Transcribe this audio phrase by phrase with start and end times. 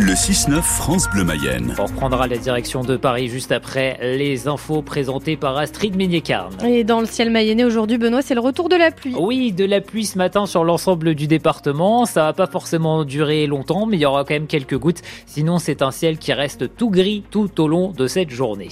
[0.00, 1.74] Le 6-9 France Bleu Mayenne.
[1.76, 6.54] On reprendra la direction de Paris juste après les infos présentées par Astrid Ménicarne.
[6.64, 9.16] Et dans le ciel mayennais aujourd'hui, Benoît, c'est le retour de la pluie.
[9.18, 12.06] Oui, de la pluie ce matin sur l'ensemble du département.
[12.06, 15.02] Ça va pas forcément durer longtemps, mais il y aura quand même quelques gouttes.
[15.26, 18.68] Sinon, c'est un ciel qui reste tout gris tout au long de cette journée.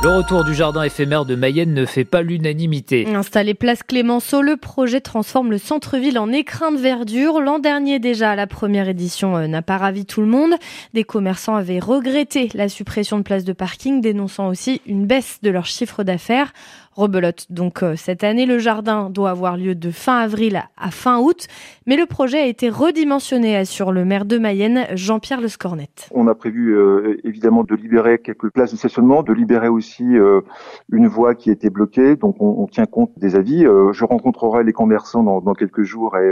[0.00, 3.04] Le retour du jardin éphémère de Mayenne ne fait pas l'unanimité.
[3.12, 7.40] Installé place Clémenceau, le projet transforme le centre-ville en écrin de verdure.
[7.40, 10.54] L'an dernier déjà, la première édition euh, n'a pas ravi tout le monde.
[10.94, 15.50] Des commerçants avaient regretté la suppression de places de parking, dénonçant aussi une baisse de
[15.50, 16.52] leur chiffre d'affaires
[16.98, 17.46] rebelote.
[17.48, 21.46] Donc euh, cette année, le jardin doit avoir lieu de fin avril à fin août,
[21.86, 26.08] mais le projet a été redimensionné, assure le maire de Mayenne, Jean-Pierre Le Scornette.
[26.12, 30.42] On a prévu euh, évidemment de libérer quelques places de stationnement, de libérer aussi euh,
[30.90, 33.62] une voie qui était bloquée, donc on, tient compte des avis.
[33.62, 36.30] je rencontrerai les commerçants dans, dans quelques jours et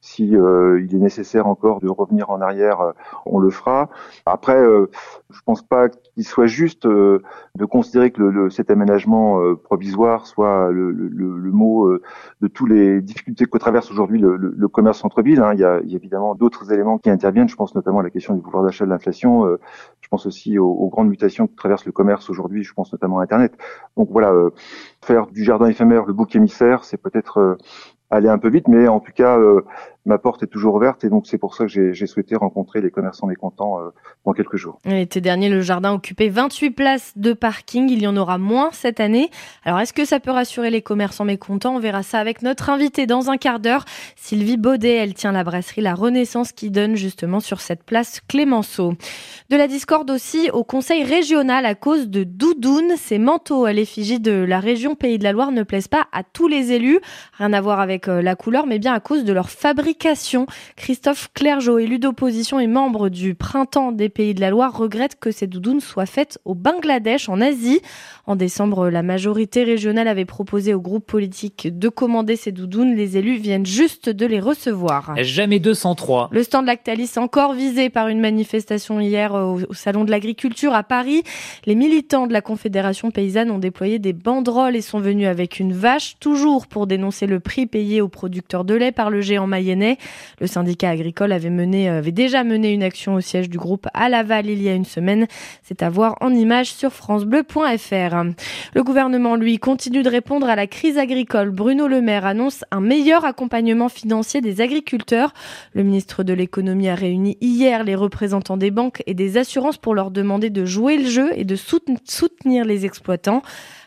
[0.00, 2.92] si il est nécessaire encore de revenir en arrière,
[3.26, 3.88] on le fera.
[4.26, 10.70] Après, je pense pas qu'il soit juste de considérer que le, cet aménagement provisoire soit
[10.70, 10.92] le,
[11.52, 12.02] mot euh,
[12.40, 15.40] de tous les difficultés que traverse aujourd'hui le, commerce centre-ville.
[15.40, 15.52] Hein.
[15.54, 17.48] Il, y a, évidemment d'autres éléments qui interviennent.
[17.48, 19.46] Je pense notamment à la question du pouvoir d'achat de l'inflation.
[19.46, 19.60] Euh,
[20.00, 22.62] je pense aussi aux, grandes mutations que traverse le commerce aujourd'hui.
[22.62, 23.52] Je pense notamment à Internet.
[23.96, 24.50] Donc voilà, euh,
[25.04, 27.58] faire du jardin éphémère le bouc émissaire, c'est peut-être
[28.10, 29.38] aller un peu vite, mais en tout cas,
[30.04, 32.90] ma porte est toujours ouverte et donc c'est pour ça que j'ai souhaité rencontrer les
[32.90, 33.90] commerçants mécontents euh,
[34.26, 34.78] dans quelques jours.
[34.84, 37.88] L'été dernier, le jardin occupait 28 places de parking.
[37.88, 39.30] Il y en aura moins cette année.
[39.64, 41.76] Alors, est-ce que ça peut rassurer les commerçants mécontents?
[41.76, 43.84] On verra ça avec notre invitée dans un quart d'heure.
[44.16, 48.94] Sylvie Baudet, elle tient la brasserie La Renaissance qui donne justement sur cette place Clémenceau.
[49.50, 52.92] De la discorde aussi au conseil régional à cause de Doudoune.
[52.96, 56.22] Ces manteaux à l'effigie de la région Pays de la Loire ne plaisent pas à
[56.22, 57.00] tous les élus.
[57.38, 59.93] Rien à voir avec euh, la couleur, mais bien à cause de leur fabrication
[60.76, 65.30] Christophe Clergeau, élu d'opposition et membre du Printemps des Pays de la Loire, regrette que
[65.30, 67.80] ces doudounes soient faites au Bangladesh, en Asie.
[68.26, 72.94] En décembre, la majorité régionale avait proposé au groupe politique de commander ces doudounes.
[72.94, 75.14] Les élus viennent juste de les recevoir.
[75.18, 76.30] Jamais 203.
[76.32, 81.22] Le stand Lactalis encore visé par une manifestation hier au, Salon de l'Agriculture à Paris.
[81.66, 85.72] Les militants de la Confédération paysanne ont déployé des banderoles et sont venus avec une
[85.72, 89.83] vache, toujours pour dénoncer le prix payé aux producteurs de lait par le géant mayennais.
[90.40, 94.08] Le syndicat agricole avait, mené, avait déjà mené une action au siège du groupe à
[94.08, 95.26] Laval il y a une semaine.
[95.62, 98.24] C'est à voir en image sur francebleu.fr.
[98.74, 101.50] Le gouvernement, lui, continue de répondre à la crise agricole.
[101.50, 105.32] Bruno Le Maire annonce un meilleur accompagnement financier des agriculteurs.
[105.74, 109.94] Le ministre de l'économie a réuni hier les représentants des banques et des assurances pour
[109.94, 113.42] leur demander de jouer le jeu et de soutenir les exploitants.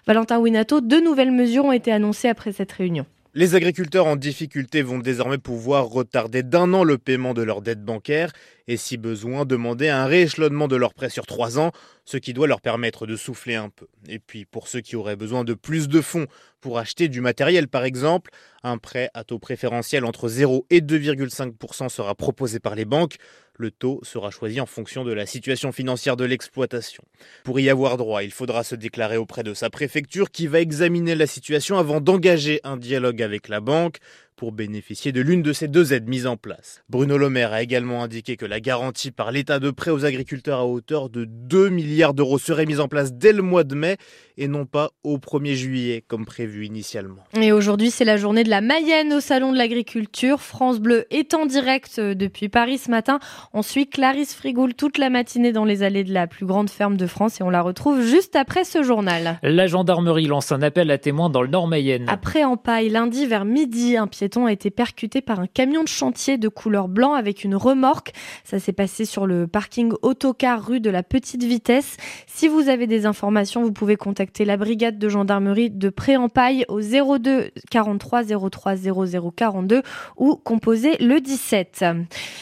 [0.05, 3.05] Valentin Winato, deux nouvelles mesures ont été annoncées après cette réunion.
[3.37, 7.83] Les agriculteurs en difficulté vont désormais pouvoir retarder d'un an le paiement de leurs dettes
[7.83, 8.31] bancaires
[8.67, 11.71] et si besoin demander un rééchelonnement de leurs prêts sur trois ans,
[12.03, 13.85] ce qui doit leur permettre de souffler un peu.
[14.07, 16.25] Et puis pour ceux qui auraient besoin de plus de fonds
[16.61, 18.31] pour acheter du matériel par exemple,
[18.63, 23.17] un prêt à taux préférentiel entre 0 et 2,5% sera proposé par les banques.
[23.57, 27.03] Le taux sera choisi en fonction de la situation financière de l'exploitation.
[27.43, 31.15] Pour y avoir droit, il faudra se déclarer auprès de sa préfecture qui va examiner
[31.15, 33.97] la situation avant d'engager un dialogue avec la banque
[34.37, 36.83] pour bénéficier de l'une de ces deux aides mises en place.
[36.89, 40.59] Bruno Le Maire a également indiqué que la garantie par l'État de prêt aux agriculteurs
[40.59, 43.97] à hauteur de 2 milliards d'euros serait mise en place dès le mois de mai
[44.37, 47.23] et non pas au 1er juillet comme prévu initialement.
[47.33, 50.39] Et aujourd'hui, c'est la journée de la Mayenne au Salon de l'Agriculture.
[50.39, 53.19] France Bleu est en direct euh, depuis Paris ce matin.
[53.53, 56.95] On suit Clarisse Frigoul toute la matinée dans les allées de la plus grande ferme
[56.95, 59.39] de France et on la retrouve juste après ce journal.
[59.41, 62.05] La gendarmerie lance un appel à témoins dans le Nord Mayenne.
[62.07, 65.87] Après en paille, lundi vers midi, un pied a été percuté par un camion de
[65.87, 68.11] chantier de couleur blanc avec une remorque.
[68.43, 71.97] Ça s'est passé sur le parking autocar rue de la Petite Vitesse.
[72.27, 76.81] Si vous avez des informations, vous pouvez contacter la brigade de gendarmerie de Pré-en-Paille au
[76.81, 79.81] 02 43 03 00 42
[80.17, 81.85] ou composer le 17.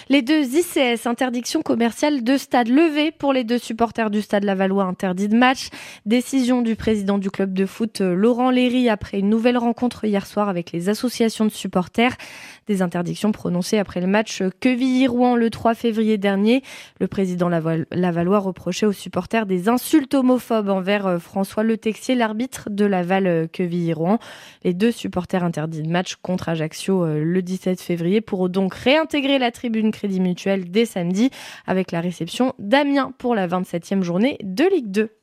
[0.09, 4.83] Les deux ICS, interdiction commerciale de stade levé pour les deux supporters du stade Lavallois
[4.83, 5.69] interdit de match.
[6.05, 10.49] Décision du président du club de foot Laurent Léry après une nouvelle rencontre hier soir
[10.49, 11.74] avec les associations de supporters
[12.67, 16.63] des interdictions prononcées après le match Quevilly-Rouen le 3 février dernier.
[16.99, 22.69] Le président Lavallois reprochait aux supporters des insultes homophobes envers euh, François Le Texier, l'arbitre
[22.69, 24.19] de Laval Quevilly-Rouen.
[24.63, 29.39] Les deux supporters interdits de match contre Ajaccio euh, le 17 février pourront donc réintégrer
[29.39, 31.29] la tribune Crédit Mutuel dès samedi
[31.67, 35.09] avec la réception d'Amiens pour la 27e journée de Ligue 2.